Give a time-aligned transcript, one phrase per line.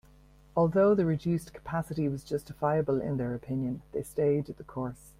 [0.57, 5.09] Although the reduced capacity was justifiable in their opinion, they stayed the course.